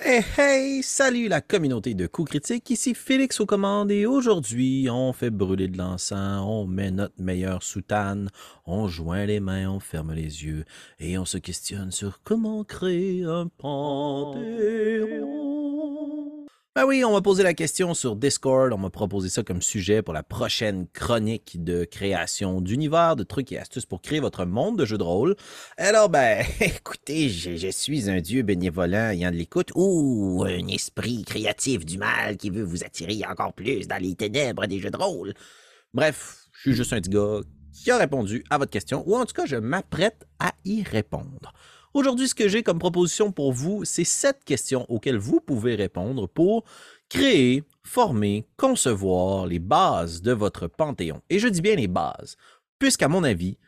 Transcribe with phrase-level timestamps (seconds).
[0.00, 5.12] Hey hey, salut la communauté de coups critiques, ici Félix aux commandes et aujourd'hui on
[5.12, 8.30] fait brûler de l'encens, on met notre meilleure soutane,
[8.64, 10.64] on joint les mains, on ferme les yeux
[11.00, 14.38] et on se questionne sur comment créer un panthéon.
[16.78, 20.00] Ben oui, on m'a posé la question sur Discord, on m'a proposé ça comme sujet
[20.00, 24.78] pour la prochaine chronique de création d'univers, de trucs et astuces pour créer votre monde
[24.78, 25.34] de jeu de rôle.
[25.76, 31.84] Alors ben, écoutez, je, suis un dieu bénévolent ayant de l'écoute ou un esprit créatif
[31.84, 35.34] du mal qui veut vous attirer encore plus dans les ténèbres des jeux de rôle.
[35.94, 37.40] Bref, je suis juste un petit gars
[37.72, 41.52] qui a répondu à votre question, ou en tout cas, je m'apprête à y répondre.
[41.94, 46.28] Aujourd'hui, ce que j'ai comme proposition pour vous, c'est sept questions auxquelles vous pouvez répondre
[46.28, 46.64] pour
[47.08, 51.22] créer, former, concevoir les bases de votre panthéon.
[51.30, 52.36] Et je dis bien les bases,
[52.78, 53.58] puisqu'à mon avis,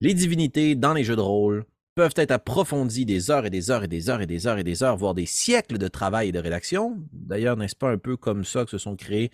[0.00, 3.84] les divinités dans les jeux de rôle peuvent être approfondies des heures et des heures
[3.84, 6.32] et des heures et des heures et des heures, voire des siècles de travail et
[6.32, 6.96] de rédaction.
[7.12, 9.30] D'ailleurs, n'est-ce pas un peu comme ça que se sont créées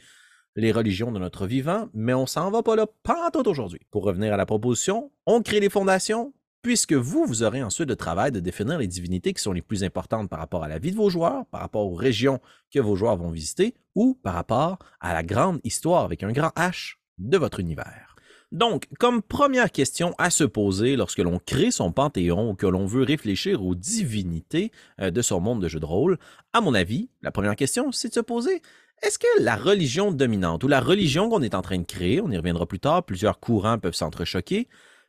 [0.57, 3.81] les religions de notre vivant, mais on s'en va pas là, pas tout aujourd'hui.
[3.91, 7.97] Pour revenir à la proposition, on crée les fondations, puisque vous, vous aurez ensuite le
[7.97, 10.91] travail de définir les divinités qui sont les plus importantes par rapport à la vie
[10.91, 12.41] de vos joueurs, par rapport aux régions
[12.73, 16.53] que vos joueurs vont visiter, ou par rapport à la grande histoire avec un grand
[16.57, 18.17] H de votre univers.
[18.51, 22.87] Donc, comme première question à se poser lorsque l'on crée son panthéon ou que l'on
[22.87, 26.19] veut réfléchir aux divinités euh, de son monde de jeu de rôle,
[26.55, 28.63] à mon avis, la première question, c'est de se poser
[29.03, 32.31] est-ce que la religion dominante ou la religion qu'on est en train de créer, on
[32.31, 34.67] y reviendra plus tard, plusieurs courants peuvent s'entrechoquer,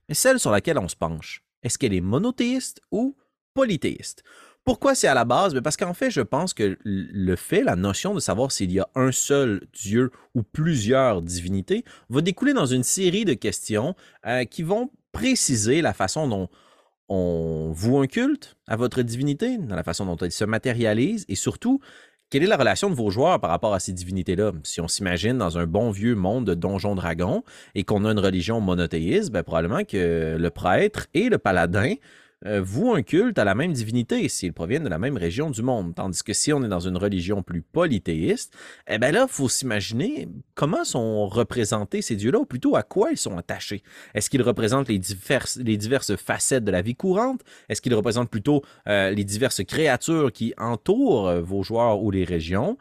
[0.10, 3.16] mais celle sur laquelle on se penche, est-ce qu'elle est monothéiste ou
[3.54, 4.24] polythéiste?
[4.66, 5.54] Pourquoi c'est à la base?
[5.54, 8.80] Ben, parce qu'en fait, je pense que le fait, la notion de savoir s'il y
[8.80, 14.44] a un seul Dieu ou plusieurs divinités, va découler dans une série de questions euh,
[14.46, 16.50] qui vont préciser la façon dont
[17.08, 21.36] on voue un culte à votre divinité, dans la façon dont elle se matérialise et
[21.36, 21.80] surtout
[22.30, 24.52] quelle est la relation de vos joueurs par rapport à ces divinités-là?
[24.64, 27.44] Si on s'imagine dans un bon vieux monde de donjons dragons
[27.76, 31.96] et qu'on a une religion monothéiste, ben probablement que le prêtre et le paladin
[32.46, 35.62] euh, vouent un culte à la même divinité s'ils proviennent de la même région du
[35.62, 35.94] monde.
[35.94, 38.56] Tandis que si on est dans une religion plus polythéiste,
[38.88, 43.12] eh bien là, il faut s'imaginer comment sont représentés ces dieux-là, ou plutôt à quoi
[43.12, 43.84] ils sont attachés.
[44.14, 47.42] Est-ce qu'ils représentent les diverses, les diverses facettes de la vie courante?
[47.68, 52.24] Est-ce qu'ils représentent plutôt euh, les diverses créatures qui entourent euh, vos joueurs ou les
[52.24, 52.78] régions?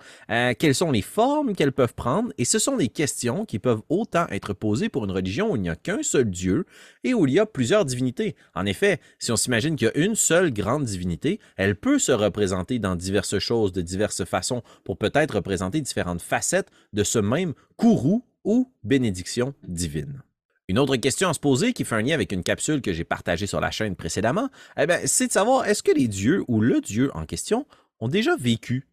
[0.59, 2.33] quelles sont les formes qu'elles peuvent prendre?
[2.39, 5.63] Et ce sont des questions qui peuvent autant être posées pour une religion où il
[5.63, 6.67] n'y a qu'un seul Dieu
[7.03, 8.37] et où il y a plusieurs divinités.
[8.55, 12.13] En effet, si on s'imagine qu'il y a une seule grande divinité, elle peut se
[12.13, 17.55] représenter dans diverses choses, de diverses façons, pour peut-être représenter différentes facettes de ce même
[17.77, 20.23] courroux ou bénédiction divine.
[20.69, 23.05] Une autre question à se poser qui fait un lien avec une capsule que j'ai
[23.05, 26.83] partagée sur la chaîne précédemment, eh c'est de savoir est-ce que les dieux ou le
[26.83, 27.67] dieu en question
[28.01, 28.87] ont déjà vécu?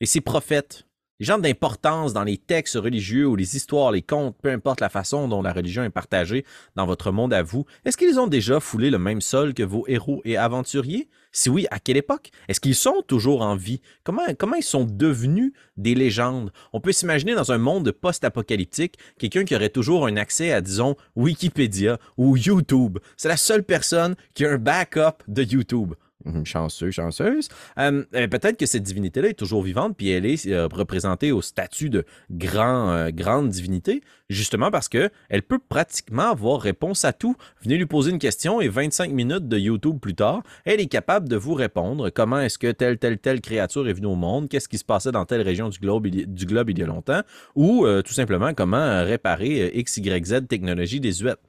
[0.00, 0.86] Et ces prophètes,
[1.20, 4.88] les gens d'importance dans les textes religieux ou les histoires, les contes, peu importe la
[4.88, 8.58] façon dont la religion est partagée dans votre monde à vous, est-ce qu'ils ont déjà
[8.58, 11.08] foulé le même sol que vos héros et aventuriers?
[11.30, 12.30] Si oui, à quelle époque?
[12.48, 13.82] Est-ce qu'ils sont toujours en vie?
[14.02, 16.52] Comment, comment ils sont devenus des légendes?
[16.72, 20.96] On peut s'imaginer dans un monde post-apocalyptique, quelqu'un qui aurait toujours un accès à, disons,
[21.16, 22.98] Wikipédia ou YouTube.
[23.18, 25.94] C'est la seule personne qui a un backup de YouTube.
[26.24, 27.48] Mhm, chanceux, chanceuse.
[27.78, 31.88] Euh, peut-être que cette divinité-là est toujours vivante, puis elle est euh, représentée au statut
[31.88, 37.36] de euh, grande divinité, justement parce que elle peut pratiquement avoir réponse à tout.
[37.62, 41.28] Venez lui poser une question et 25 minutes de YouTube plus tard, elle est capable
[41.28, 44.68] de vous répondre comment est-ce que telle, telle, telle créature est venue au monde, qu'est-ce
[44.68, 47.22] qui se passait dans telle région du globe, du globe il y a longtemps,
[47.54, 51.40] ou tout simplement comment réparer XYZ technologie désuète.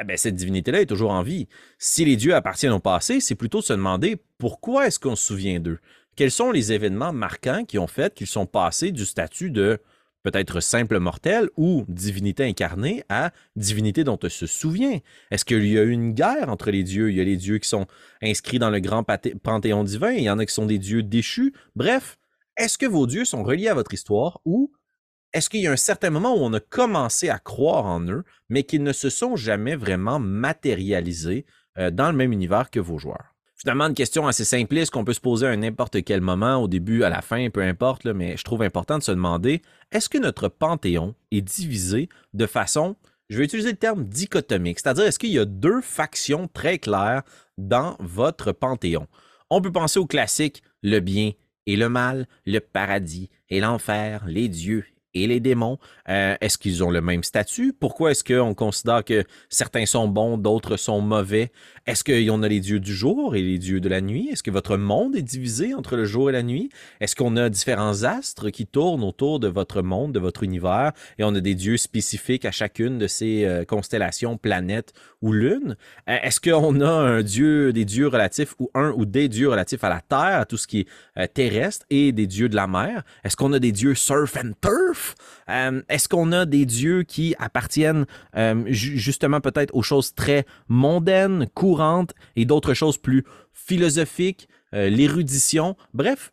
[0.00, 1.48] Ah ben, cette divinité-là est toujours en vie.
[1.76, 5.26] Si les dieux appartiennent au passé, c'est plutôt de se demander pourquoi est-ce qu'on se
[5.26, 5.80] souvient d'eux?
[6.14, 9.80] Quels sont les événements marquants qui ont fait qu'ils sont passés du statut de
[10.22, 15.00] peut-être simple mortel ou divinité incarnée à divinité dont on se souvient?
[15.32, 17.10] Est-ce qu'il y a eu une guerre entre les dieux?
[17.10, 17.88] Il y a les dieux qui sont
[18.22, 21.52] inscrits dans le grand panthéon divin, il y en a qui sont des dieux déchus.
[21.74, 22.18] Bref,
[22.56, 24.70] est-ce que vos dieux sont reliés à votre histoire ou
[25.32, 28.24] est-ce qu'il y a un certain moment où on a commencé à croire en eux,
[28.48, 31.44] mais qu'ils ne se sont jamais vraiment matérialisés
[31.78, 33.34] euh, dans le même univers que vos joueurs?
[33.56, 37.02] Finalement, une question assez simpliste qu'on peut se poser à n'importe quel moment, au début,
[37.02, 40.48] à la fin, peu importe, mais je trouve important de se demander, est-ce que notre
[40.48, 42.94] panthéon est divisé de façon,
[43.28, 47.22] je vais utiliser le terme dichotomique, c'est-à-dire est-ce qu'il y a deux factions très claires
[47.58, 49.08] dans votre panthéon?
[49.50, 51.32] On peut penser au classique, le bien
[51.66, 55.78] et le mal, le paradis et l'enfer, les dieux et les démons?
[56.08, 57.72] Euh, est-ce qu'ils ont le même statut?
[57.72, 61.50] Pourquoi est-ce qu'on considère que certains sont bons, d'autres sont mauvais?
[61.86, 64.28] Est-ce qu'on a les dieux du jour et les dieux de la nuit?
[64.30, 66.70] Est-ce que votre monde est divisé entre le jour et la nuit?
[67.00, 71.24] Est-ce qu'on a différents astres qui tournent autour de votre monde, de votre univers, et
[71.24, 75.76] on a des dieux spécifiques à chacune de ces euh, constellations, planètes ou lunes?
[76.08, 79.84] Euh, est-ce qu'on a un dieu, des dieux relatifs ou un ou des dieux relatifs
[79.84, 83.02] à la terre, à tout ce qui est terrestre, et des dieux de la mer?
[83.24, 85.07] Est-ce qu'on a des dieux surf and turf?
[85.48, 88.06] Euh, est-ce qu'on a des dieux qui appartiennent
[88.36, 95.76] euh, justement peut-être aux choses très mondaines, courantes, et d'autres choses plus philosophiques, euh, l'érudition?
[95.94, 96.32] Bref,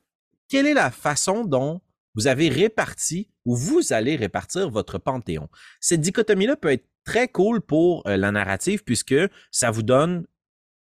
[0.50, 1.82] quelle est la façon dont
[2.16, 5.50] vous avez réparti ou vous allez répartir votre panthéon?
[5.80, 9.16] Cette dichotomie-là peut être très cool pour la narrative puisque
[9.52, 10.26] ça vous donne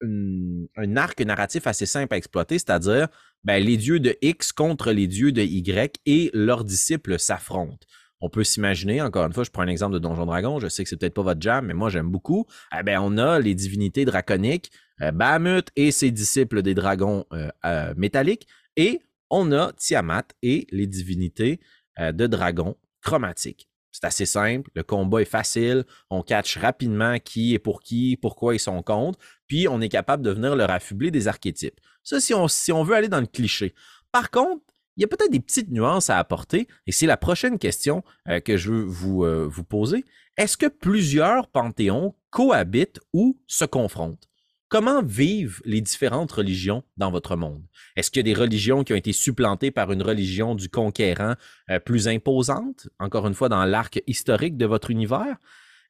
[0.01, 3.07] un arc narratif assez simple à exploiter, c'est-à-dire
[3.43, 7.85] ben, les dieux de X contre les dieux de Y et leurs disciples s'affrontent.
[8.25, 10.83] On peut s'imaginer, encore une fois, je prends un exemple de Donjon Dragon, je sais
[10.83, 12.45] que c'est peut-être pas votre jam, mais moi j'aime beaucoup.
[12.77, 17.49] Eh ben, on a les divinités draconiques, euh, Bahamut et ses disciples des dragons euh,
[17.65, 18.47] euh, métalliques,
[18.77, 21.59] et on a Tiamat et les divinités
[21.99, 23.67] de dragons chromatiques.
[23.91, 28.55] C'est assez simple, le combat est facile, on catch rapidement qui est pour qui, pourquoi
[28.55, 29.19] ils sont contre,
[29.53, 31.79] puis on est capable de venir leur affubler des archétypes.
[32.01, 33.75] Ça, si on, veut aller dans le cliché.
[34.11, 34.63] Par contre,
[34.97, 38.39] il y a peut-être des petites nuances à apporter, et c'est la prochaine question euh,
[38.39, 40.05] que je veux vous, euh, vous poser.
[40.37, 44.27] Est-ce que plusieurs panthéons cohabitent ou se confrontent?
[44.69, 47.61] Comment vivent les différentes religions dans votre monde?
[47.95, 51.35] Est-ce qu'il y a des religions qui ont été supplantées par une religion du conquérant
[51.69, 55.37] euh, plus imposante, encore une fois dans l'arc historique de votre univers?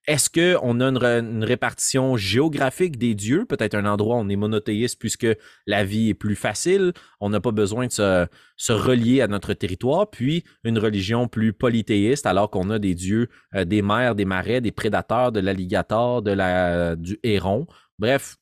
[0.05, 3.45] Est-ce qu'on a une, répartition géographique des dieux?
[3.45, 5.27] Peut-être un endroit où on est monothéiste puisque
[5.65, 6.91] la vie est plus facile,
[7.21, 8.27] on n'a pas besoin de se,
[8.57, 13.29] se, relier à notre territoire, puis une religion plus polythéiste alors qu'on a des dieux
[13.55, 17.65] euh, des mers, des marais, des prédateurs, de l'alligator, la, du héron.
[17.97, 18.35] Bref,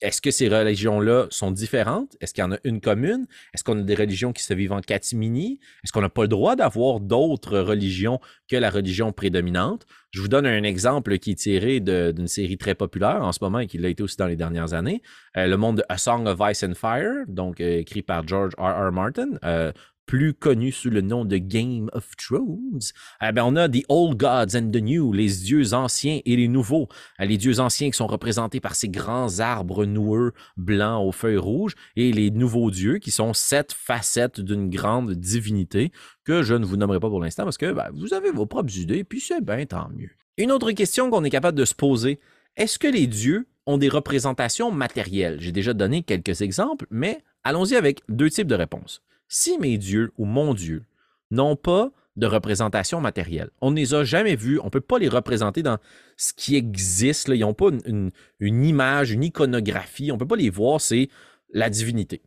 [0.00, 2.16] est-ce que ces religions-là sont différentes?
[2.20, 3.26] Est-ce qu'il y en a une commune?
[3.54, 5.60] Est-ce qu'on a des religions qui se vivent en catimini?
[5.84, 9.86] Est-ce qu'on n'a pas le droit d'avoir d'autres religions que la religion prédominante?
[10.10, 13.60] Je vous donne un exemple qui est tiré d'une série très populaire en ce moment
[13.60, 15.02] et qui l'a été aussi dans les dernières années.
[15.36, 18.52] Euh, le monde de A Song of Ice and Fire, donc euh, écrit par George
[18.58, 18.88] R.
[18.88, 18.92] R.
[18.92, 19.30] Martin.
[19.44, 19.72] Euh,
[20.10, 22.80] plus connu sous le nom de Game of Thrones,
[23.22, 26.48] eh ben, on a The Old Gods and the New, les dieux anciens et les
[26.48, 26.88] nouveaux.
[27.20, 31.36] Eh, les dieux anciens qui sont représentés par ces grands arbres noueux blancs aux feuilles
[31.36, 35.92] rouges et les nouveaux dieux qui sont sept facettes d'une grande divinité
[36.24, 38.76] que je ne vous nommerai pas pour l'instant parce que ben, vous avez vos propres
[38.78, 40.10] idées, puis c'est bien tant mieux.
[40.38, 42.18] Une autre question qu'on est capable de se poser,
[42.56, 45.40] est-ce que les dieux ont des représentations matérielles?
[45.40, 50.10] J'ai déjà donné quelques exemples, mais allons-y avec deux types de réponses si mes dieux
[50.18, 50.84] ou mon Dieu
[51.30, 54.98] n'ont pas de représentation matérielle, on ne les a jamais vus, on ne peut pas
[54.98, 55.78] les représenter dans
[56.18, 60.50] ce qui existe, ils n'ont pas une, image, une iconographie, on ne peut pas les
[60.50, 61.08] voir, c'est
[61.54, 62.20] la divinité.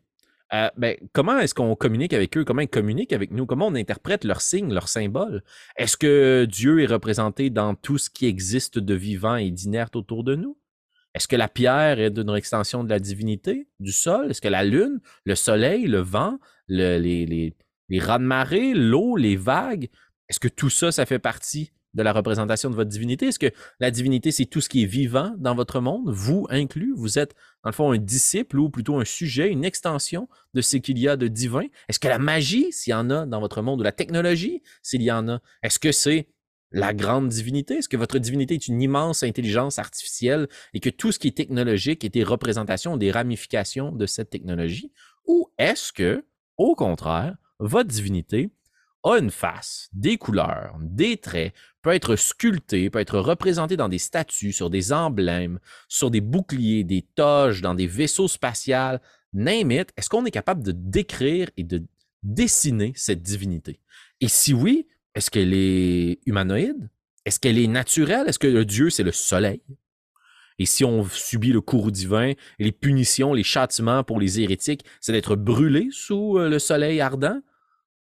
[0.53, 2.45] Euh, ben, comment est-ce qu'on communique avec eux?
[2.45, 3.45] Comment ils communiquent avec nous?
[3.45, 5.43] Comment on interprète leurs signes, leurs symboles?
[5.77, 10.23] Est-ce que Dieu est représenté dans tout ce qui existe de vivant et d'inerte autour
[10.23, 10.57] de nous?
[11.13, 14.31] Est-ce que la pierre est d'une extension de la divinité, du sol?
[14.31, 17.55] Est-ce que la lune, le soleil, le vent, les, les,
[17.89, 19.89] les rats de marée, l'eau, les vagues,
[20.29, 23.27] est-ce que tout ça, ça fait partie de la représentation de votre divinité?
[23.27, 26.93] Est-ce que la divinité, c'est tout ce qui est vivant dans votre monde, vous inclus?
[26.95, 30.77] Vous êtes, dans le fond, un disciple ou plutôt un sujet, une extension de ce
[30.77, 31.67] qu'il y a de divin?
[31.87, 35.03] Est-ce que la magie, s'il y en a dans votre monde, ou la technologie, s'il
[35.03, 36.29] y en a, est-ce que c'est
[36.73, 37.75] la grande divinité?
[37.75, 41.37] Est-ce que votre divinité est une immense intelligence artificielle et que tout ce qui est
[41.37, 44.91] technologique est des représentations, des ramifications de cette technologie?
[45.25, 46.25] Ou est-ce que,
[46.57, 48.49] au contraire, votre divinité
[49.03, 53.97] a une face, des couleurs, des traits, peut être sculptée, peut être représentée dans des
[53.97, 59.01] statues, sur des emblèmes, sur des boucliers, des toges, dans des vaisseaux spatials,
[59.33, 61.83] name it, est-ce qu'on est capable de décrire et de
[62.23, 63.81] dessiner cette divinité?
[64.21, 66.89] Et si oui, est-ce qu'elle est humanoïde?
[67.25, 68.27] Est-ce qu'elle est naturelle?
[68.27, 69.61] Est-ce que le Dieu, c'est le soleil?
[70.59, 75.11] Et si on subit le courroux divin, les punitions, les châtiments pour les hérétiques, c'est
[75.11, 77.41] d'être brûlé sous euh, le soleil ardent?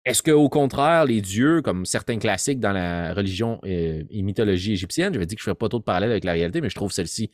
[0.07, 5.13] Est-ce qu'au contraire, les dieux, comme certains classiques dans la religion euh, et mythologie égyptienne,
[5.13, 6.71] je vais dire que je ne ferai pas trop de parallèles avec la réalité, mais
[6.71, 7.31] je trouve celle-ci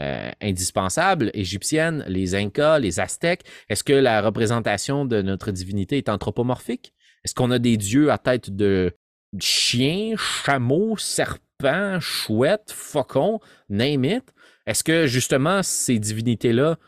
[0.00, 6.08] euh, indispensable, égyptienne, les Incas, les Aztèques, est-ce que la représentation de notre divinité est
[6.08, 6.94] anthropomorphique?
[7.24, 8.92] Est-ce qu'on a des dieux à tête de
[9.38, 14.20] chien, chameau, serpent, chouette, faucon, name?
[14.66, 16.78] Est-ce que justement ces divinités-là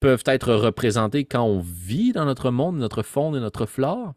[0.00, 4.14] peuvent être représentées quand on vit dans notre monde, notre faune et notre flore?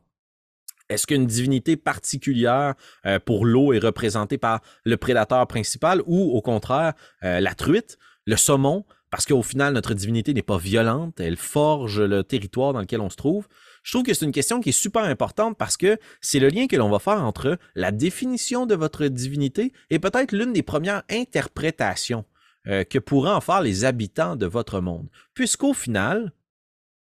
[0.89, 2.75] Est-ce qu'une divinité particulière
[3.05, 7.97] euh, pour l'eau est représentée par le prédateur principal ou au contraire euh, la truite,
[8.25, 12.81] le saumon, parce qu'au final notre divinité n'est pas violente, elle forge le territoire dans
[12.81, 13.47] lequel on se trouve.
[13.83, 16.67] Je trouve que c'est une question qui est super importante parce que c'est le lien
[16.67, 21.03] que l'on va faire entre la définition de votre divinité et peut-être l'une des premières
[21.09, 22.25] interprétations
[22.67, 25.09] euh, que pourraient en faire les habitants de votre monde.
[25.33, 26.33] Puisqu'au final,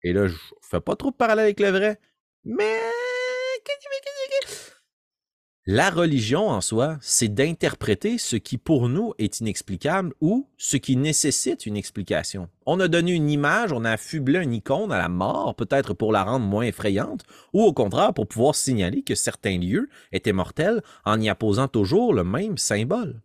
[0.03, 2.01] et là je fais pas trop de parallèle avec le vrai,
[2.45, 2.81] mais
[5.67, 10.95] la religion en soi, c'est d'interpréter ce qui pour nous est inexplicable ou ce qui
[10.95, 12.51] nécessite une explication.
[12.67, 16.13] On a donné une image, on a affublé une icône à la mort, peut-être pour
[16.13, 17.23] la rendre moins effrayante,
[17.55, 22.13] ou au contraire pour pouvoir signaler que certains lieux étaient mortels en y apposant toujours
[22.13, 23.23] le même symbole.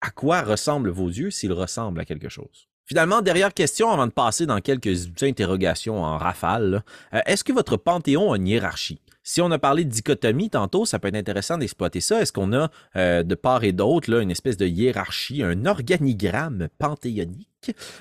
[0.00, 2.66] À quoi ressemblent vos dieux s'ils ressemblent à quelque chose?
[2.84, 6.84] Finalement, dernière question avant de passer dans quelques interrogations en rafale.
[7.14, 9.00] Euh, est-ce que votre panthéon a une hiérarchie?
[9.28, 12.22] Si on a parlé de dichotomie tantôt, ça peut être intéressant d'exploiter ça.
[12.22, 17.48] Est-ce qu'on a euh, de part et d'autre une espèce de hiérarchie, un organigramme panthéonique?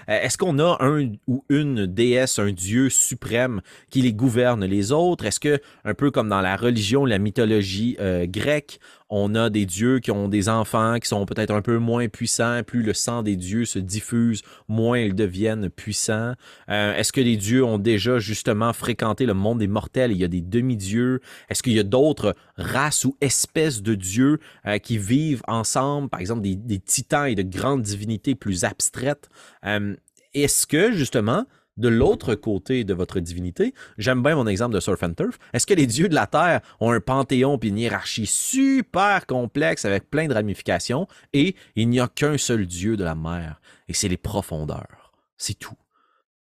[0.07, 4.91] Euh, est-ce qu'on a un ou une déesse, un dieu suprême qui les gouverne les
[4.91, 5.25] autres?
[5.25, 9.65] Est-ce que, un peu comme dans la religion, la mythologie euh, grecque, on a des
[9.65, 12.61] dieux qui ont des enfants qui sont peut-être un peu moins puissants.
[12.63, 16.33] Plus le sang des dieux se diffuse, moins ils deviennent puissants.
[16.69, 20.11] Euh, est-ce que les dieux ont déjà justement fréquenté le monde des mortels?
[20.11, 21.21] Il y a des demi-dieux.
[21.49, 24.39] Est-ce qu'il y a d'autres races ou espèces de dieux
[24.83, 26.09] qui vivent ensemble?
[26.09, 29.29] Par exemple, des, des, titans et de grandes divinités plus abstraites.
[29.65, 29.95] Euh,
[30.33, 31.45] est-ce que, justement,
[31.77, 35.67] de l'autre côté de votre divinité, j'aime bien mon exemple de Surf and Turf, est-ce
[35.67, 40.09] que les dieux de la Terre ont un panthéon et une hiérarchie super complexe avec
[40.09, 44.07] plein de ramifications et il n'y a qu'un seul dieu de la mer et c'est
[44.07, 45.13] les profondeurs?
[45.37, 45.75] C'est tout.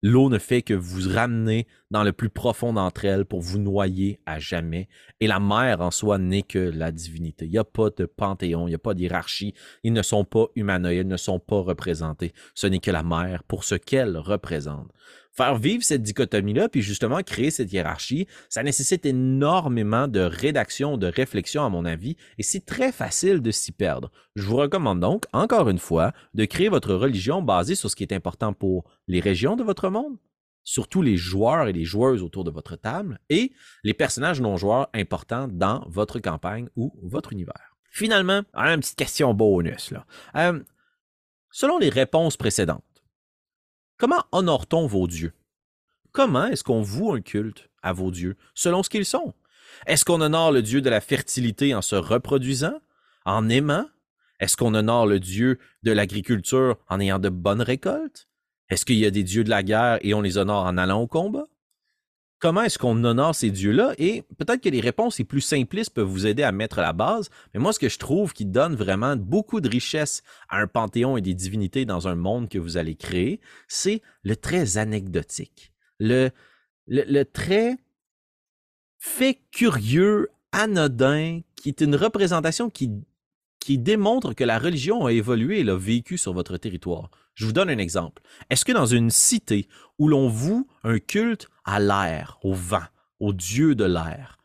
[0.07, 4.21] L'eau ne fait que vous ramener dans le plus profond d'entre elles pour vous noyer
[4.27, 4.87] à jamais.
[5.21, 7.47] Et la mer en soi n'est que la divinité.
[7.47, 9.55] Il n'y a pas de panthéon, il n'y a pas d'hierarchie.
[9.83, 12.35] Ils ne sont pas humanoïdes, ils ne sont pas représentés.
[12.55, 14.91] Ce n'est que la mer pour ce qu'elle représente
[15.35, 21.09] faire vivre cette dichotomie-là, puis justement créer cette hiérarchie, ça nécessite énormément de rédaction, de
[21.09, 24.11] réflexion, à mon avis, et c'est très facile de s'y perdre.
[24.37, 28.05] Je vous recommande donc, encore une fois, de créer votre religion basée sur ce qui
[28.05, 30.17] est important pour les régions de votre monde,
[30.63, 35.49] surtout les joueurs et les joueuses autour de votre table, et les personnages non-joueurs importants
[35.49, 37.77] dans votre campagne ou votre univers.
[37.91, 39.91] Finalement, une petite question bonus.
[39.93, 40.07] Là.
[40.37, 40.61] Euh,
[41.51, 42.83] selon les réponses précédentes,
[43.97, 45.33] Comment honore-t-on vos dieux?
[46.11, 49.35] Comment est-ce qu'on voue un culte à vos dieux selon ce qu'ils sont?
[49.87, 52.81] Est-ce qu'on honore le dieu de la fertilité en se reproduisant,
[53.25, 53.87] en aimant?
[54.41, 58.29] Est-ce qu'on honore le dieu de l'agriculture en ayant de bonnes récoltes?
[58.69, 61.01] Est-ce qu'il y a des dieux de la guerre et on les honore en allant
[61.01, 61.47] au combat?
[62.39, 63.95] Comment est-ce qu'on honore ces dieux-là?
[63.99, 67.31] Et peut-être que les réponses les plus simplistes peuvent vous aider à mettre la base,
[67.53, 71.17] mais moi, ce que je trouve qui donne vraiment beaucoup de richesse à un panthéon
[71.17, 76.31] et des divinités dans un monde que vous allez créer, c'est le très anecdotique, le,
[76.87, 77.77] le, très
[78.99, 82.91] fait curieux, anodin, qui est une représentation qui
[83.65, 87.09] qui démontre que la religion a évolué et l'a vécu sur votre territoire.
[87.35, 88.23] Je vous donne un exemple.
[88.51, 92.85] Est-ce que dans une cité où l'on voue un culte à l'air, au vent,
[93.21, 94.39] au dieu de l'air,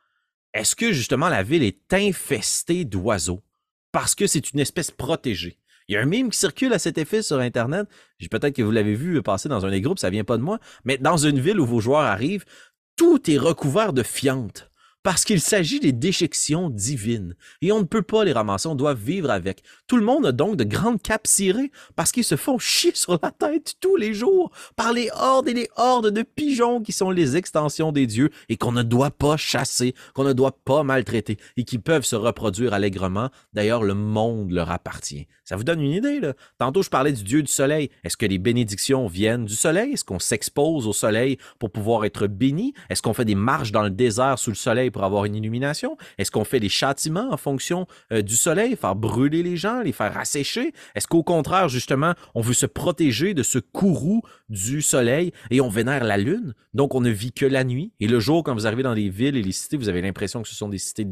[0.53, 3.43] est-ce que justement la ville est infestée d'oiseaux
[3.91, 5.59] parce que c'est une espèce protégée?
[5.87, 7.87] Il y a un mime qui circule à cet effet sur Internet.
[8.29, 10.59] Peut-être que vous l'avez vu passer dans un des groupes, ça vient pas de moi.
[10.83, 12.45] Mais dans une ville où vos joueurs arrivent,
[12.95, 14.68] tout est recouvert de fientes
[15.09, 17.33] parce qu'il s'agit des déjections divines.
[17.63, 19.63] Et on ne peut pas les ramasser, on doit vivre avec.
[19.87, 23.17] Tout le monde a donc de grandes capes cirées parce qu'ils se font chier sur
[23.23, 27.09] la tête tous les jours par les hordes et les hordes de pigeons qui sont
[27.09, 31.39] les extensions des dieux et qu'on ne doit pas chasser, qu'on ne doit pas maltraiter
[31.57, 33.31] et qui peuvent se reproduire allègrement.
[33.53, 35.25] D'ailleurs, le monde leur appartient.
[35.43, 36.35] Ça vous donne une idée, là?
[36.59, 37.89] Tantôt, je parlais du dieu du soleil.
[38.03, 39.93] Est-ce que les bénédictions viennent du soleil?
[39.93, 42.75] Est-ce qu'on s'expose au soleil pour pouvoir être béni?
[42.91, 45.97] Est-ce qu'on fait des marches dans le désert sous le soleil pour avoir une illumination?
[46.17, 49.91] Est-ce qu'on fait des châtiments en fonction euh, du soleil, faire brûler les gens, les
[49.91, 50.73] faire assécher?
[50.95, 55.69] Est-ce qu'au contraire, justement, on veut se protéger de ce courroux du soleil et on
[55.69, 56.53] vénère la lune?
[56.73, 57.93] Donc, on ne vit que la nuit.
[57.99, 60.41] Et le jour, quand vous arrivez dans les villes et les cités, vous avez l'impression
[60.41, 61.07] que ce sont des cités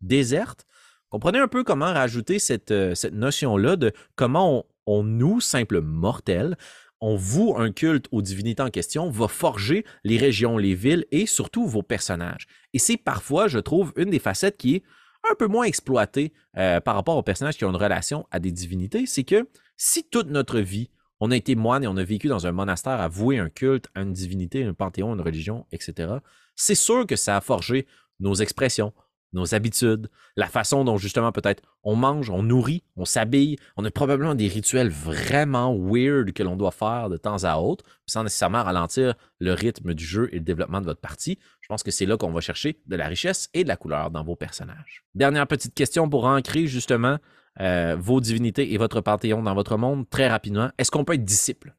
[0.00, 0.66] désertes.
[1.12, 6.56] Comprenez un peu comment rajouter cette, euh, notion-là de comment on, nous, simples mortels,
[7.02, 11.26] on voue un culte aux divinités en question, va forger les régions, les villes et
[11.26, 12.46] surtout vos personnages.
[12.72, 14.82] Et c'est parfois, je trouve, une des facettes qui est
[15.28, 18.52] un peu moins exploitée euh, par rapport aux personnages qui ont une relation à des
[18.52, 22.28] divinités, c'est que si toute notre vie, on a été moine et on a vécu
[22.28, 26.14] dans un monastère à vouer un culte à une divinité, un panthéon, une religion, etc.,
[26.54, 27.86] c'est sûr que ça a forgé
[28.20, 28.92] nos expressions,
[29.32, 33.56] nos habitudes, la façon dont justement peut-être on mange, on nourrit, on s'habille.
[33.76, 37.84] On a probablement des rituels vraiment weird que l'on doit faire de temps à autre,
[38.06, 41.38] sans nécessairement ralentir le rythme du jeu et le développement de votre partie.
[41.60, 44.10] Je pense que c'est là qu'on va chercher de la richesse et de la couleur
[44.10, 45.04] dans vos personnages.
[45.14, 47.18] Dernière petite question pour ancrer justement
[47.60, 50.70] euh, vos divinités et votre panthéon dans votre monde très rapidement.
[50.78, 51.74] Est-ce qu'on peut être disciple?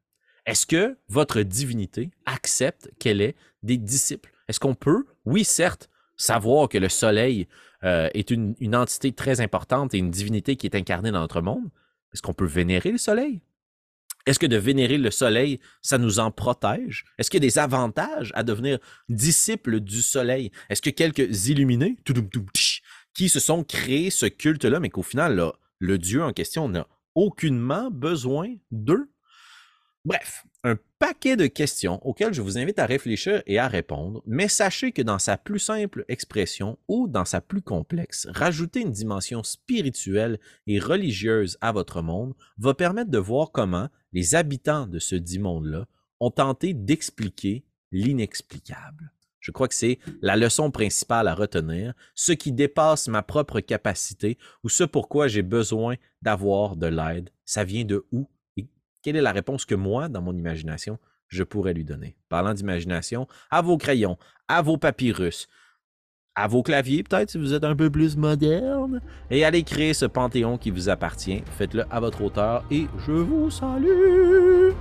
[0.46, 4.34] Est-ce que votre divinité accepte qu'elle ait des disciples?
[4.48, 7.48] Est-ce qu'on peut, oui, certes, savoir que le soleil
[7.84, 11.70] euh, est une, entité très importante et une divinité qui est incarnée dans notre monde,
[12.14, 13.42] est-ce qu'on peut vénérer le soleil?
[14.26, 17.04] Est-ce que de vénérer le soleil, ça nous en protège?
[17.18, 18.80] Est-ce qu'il y a des avantages à devenir
[19.10, 20.52] disciple du soleil?
[20.70, 21.98] Est-ce que quelques illuminés
[23.14, 27.92] qui se sont créés ce culte-là, mais qu'au final, le dieu en question n'a aucunement
[27.92, 29.13] besoin d'eux?
[30.06, 34.50] Bref, un paquet de questions auxquelles je vous invite à réfléchir et à répondre, mais
[34.50, 39.44] sachez que dans sa plus simple expression ou dans sa plus complexe, rajouter une dimension
[39.44, 45.16] spirituelle et religieuse à votre monde va permettre de voir comment les habitants de ce
[45.16, 45.88] dit monde-là
[46.20, 49.14] ont tenté d'expliquer l'inexplicable.
[49.40, 54.38] Je crois que c'est la leçon principale à retenir, ce qui dépasse ma propre capacité
[54.64, 57.30] ou ce pourquoi j'ai besoin d'avoir de l'aide.
[57.46, 58.28] Ça vient de où?
[59.04, 62.16] Quelle est la réponse que moi, dans mon imagination, je pourrais lui donner?
[62.30, 64.18] Parlant d'imagination, à vos crayons,
[64.48, 65.48] à vos papyrus,
[66.36, 70.06] à vos claviers, peut-être si vous êtes un peu plus moderne, et allez créer ce
[70.06, 71.44] panthéon qui vous appartient.
[71.58, 74.72] Faites-le à votre hauteur et je vous salue!